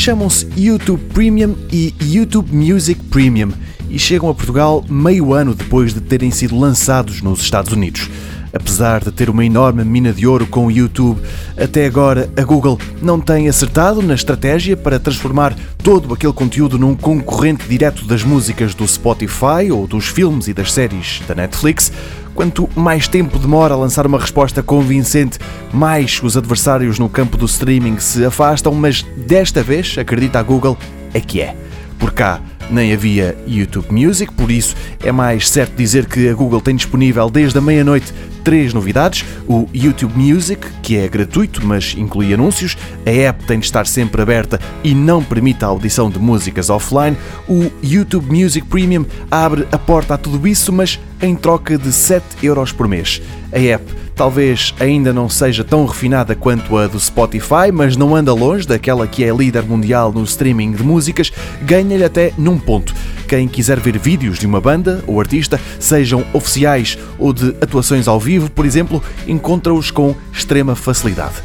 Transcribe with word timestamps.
chamam-se 0.00 0.46
YouTube 0.56 1.02
Premium 1.12 1.54
e 1.70 1.92
YouTube 2.00 2.56
Music 2.56 2.98
Premium 3.10 3.52
e 3.90 3.98
chegam 3.98 4.30
a 4.30 4.34
Portugal 4.34 4.82
meio 4.88 5.34
ano 5.34 5.54
depois 5.54 5.92
de 5.92 6.00
terem 6.00 6.30
sido 6.30 6.58
lançados 6.58 7.20
nos 7.20 7.42
Estados 7.42 7.70
Unidos. 7.70 8.08
Apesar 8.52 9.04
de 9.04 9.12
ter 9.12 9.30
uma 9.30 9.44
enorme 9.44 9.84
mina 9.84 10.12
de 10.12 10.26
ouro 10.26 10.46
com 10.46 10.66
o 10.66 10.70
YouTube, 10.70 11.20
até 11.56 11.86
agora 11.86 12.28
a 12.36 12.42
Google 12.42 12.78
não 13.00 13.20
tem 13.20 13.48
acertado 13.48 14.02
na 14.02 14.14
estratégia 14.14 14.76
para 14.76 14.98
transformar 14.98 15.54
todo 15.78 16.12
aquele 16.12 16.32
conteúdo 16.32 16.78
num 16.78 16.96
concorrente 16.96 17.68
direto 17.68 18.04
das 18.04 18.24
músicas 18.24 18.74
do 18.74 18.86
Spotify 18.86 19.70
ou 19.70 19.86
dos 19.86 20.06
filmes 20.06 20.48
e 20.48 20.54
das 20.54 20.72
séries 20.72 21.22
da 21.28 21.34
Netflix. 21.34 21.92
Quanto 22.34 22.68
mais 22.74 23.06
tempo 23.06 23.38
demora 23.38 23.74
a 23.74 23.76
lançar 23.76 24.06
uma 24.06 24.18
resposta 24.18 24.62
convincente, 24.62 25.38
mais 25.72 26.20
os 26.22 26.36
adversários 26.36 26.98
no 26.98 27.08
campo 27.08 27.36
do 27.36 27.44
streaming 27.44 27.98
se 27.98 28.24
afastam, 28.24 28.72
mas 28.74 29.04
desta 29.16 29.62
vez, 29.62 29.96
acredita 29.98 30.38
a 30.38 30.42
Google, 30.42 30.76
é 31.12 31.20
que 31.20 31.40
é. 31.40 31.54
Por 31.98 32.12
cá, 32.12 32.40
nem 32.70 32.92
havia 32.92 33.36
YouTube 33.46 33.88
Music, 33.90 34.32
por 34.32 34.50
isso 34.50 34.74
é 35.02 35.12
mais 35.12 35.48
certo 35.48 35.74
dizer 35.74 36.06
que 36.06 36.28
a 36.28 36.34
Google 36.34 36.60
tem 36.60 36.76
disponível 36.76 37.28
desde 37.28 37.58
a 37.58 37.60
meia-noite 37.60 38.14
três 38.42 38.74
novidades: 38.74 39.24
o 39.46 39.68
YouTube 39.74 40.14
Music, 40.16 40.66
que 40.82 40.96
é 40.96 41.08
gratuito, 41.08 41.64
mas 41.64 41.94
inclui 41.96 42.32
anúncios, 42.32 42.76
a 43.06 43.10
app 43.10 43.44
tem 43.44 43.58
de 43.58 43.66
estar 43.66 43.86
sempre 43.86 44.22
aberta 44.22 44.60
e 44.82 44.94
não 44.94 45.22
permite 45.22 45.64
a 45.64 45.68
audição 45.68 46.10
de 46.10 46.18
músicas 46.18 46.70
offline, 46.70 47.16
o 47.48 47.70
YouTube 47.82 48.32
Music 48.32 48.66
Premium 48.66 49.04
abre 49.30 49.66
a 49.70 49.78
porta 49.78 50.14
a 50.14 50.18
tudo 50.18 50.46
isso, 50.46 50.72
mas 50.72 50.98
em 51.22 51.34
troca 51.34 51.76
de 51.76 51.92
7 51.92 52.24
euros 52.42 52.72
por 52.72 52.88
mês. 52.88 53.20
A 53.52 53.58
app 53.58 54.00
talvez 54.20 54.74
ainda 54.78 55.14
não 55.14 55.30
seja 55.30 55.64
tão 55.64 55.86
refinada 55.86 56.34
quanto 56.34 56.76
a 56.76 56.86
do 56.86 57.00
Spotify, 57.00 57.72
mas 57.72 57.96
não 57.96 58.14
anda 58.14 58.34
longe 58.34 58.66
daquela 58.66 59.06
que 59.06 59.24
é 59.24 59.32
líder 59.32 59.62
mundial 59.62 60.12
no 60.12 60.22
streaming 60.24 60.72
de 60.72 60.82
músicas, 60.82 61.32
ganha-lhe 61.62 62.04
até 62.04 62.30
num 62.36 62.58
ponto. 62.58 62.94
Quem 63.30 63.46
quiser 63.46 63.78
ver 63.78 63.96
vídeos 63.96 64.40
de 64.40 64.46
uma 64.46 64.60
banda 64.60 65.04
ou 65.06 65.20
artista, 65.20 65.60
sejam 65.78 66.26
oficiais 66.32 66.98
ou 67.16 67.32
de 67.32 67.50
atuações 67.60 68.08
ao 68.08 68.18
vivo, 68.18 68.50
por 68.50 68.66
exemplo, 68.66 69.00
encontra-os 69.24 69.92
com 69.92 70.16
extrema 70.32 70.74
facilidade. 70.74 71.36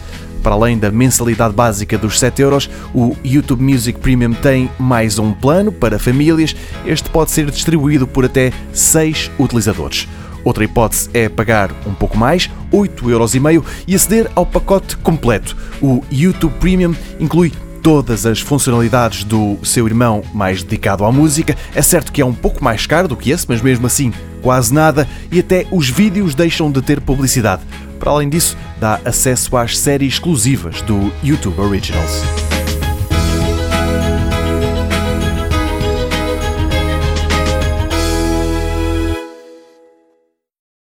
Para 0.41 0.56
além 0.56 0.80
da 0.80 0.89
mensalidade 0.89 1.53
básica 1.53 1.95
dos 1.95 2.17
7 2.19 2.41
euros, 2.41 2.67
o 2.91 3.16
YouTube 3.23 3.61
Music 3.61 4.00
Premium 4.00 4.33
tem 4.33 4.67
mais 4.80 5.19
um 5.19 5.31
plano 5.31 5.72
para 5.72 6.00
famílias. 6.00 6.56
Este 6.88 7.08
pode 7.11 7.30
ser 7.30 7.52
distribuído 7.52 8.08
por 8.08 8.25
até 8.25 8.52
6 8.73 9.30
utilizadores. 9.38 10.08
Outra 10.44 10.63
hipótese 10.63 11.11
é 11.13 11.30
pagar 11.30 11.72
um 11.86 11.94
pouco 11.94 12.17
mais, 12.17 12.50
8,5€ 12.73 13.63
e 13.88 13.94
aceder 13.94 14.31
ao 14.33 14.44
pacote 14.44 14.97
completo. 14.97 15.56
O 15.80 16.03
YouTube 16.11 16.56
Premium 16.59 16.95
inclui 17.19 17.53
todas 17.86 18.25
as 18.25 18.39
funcionalidades 18.39 19.23
do 19.23 19.59
seu 19.61 19.86
irmão 19.86 20.23
mais 20.33 20.64
dedicado 20.64 21.05
à 21.05 21.11
música. 21.11 21.55
É 21.75 21.83
certo 21.83 22.11
que 22.11 22.19
é 22.19 22.25
um 22.25 22.33
pouco 22.33 22.64
mais 22.64 22.88
caro 22.88 23.08
do 23.08 23.16
que 23.16 23.30
esse, 23.30 23.45
mas 23.47 23.61
mesmo 23.61 23.86
assim 23.86 24.11
quase 24.41 24.73
nada 24.73 25.08
e 25.31 25.38
até 25.38 25.67
os 25.69 25.88
vídeos 25.88 26.33
deixam 26.33 26.72
de 26.72 26.81
ter 26.81 27.00
publicidade. 27.00 27.61
Para 28.00 28.09
além 28.09 28.28
disso, 28.28 28.58
dá 28.80 29.00
acesso 29.06 29.56
às 29.56 29.78
séries 29.78 30.13
exclusivas 30.13 30.81
do 30.81 31.11
YouTube 31.23 31.61
Originals. 31.61 32.44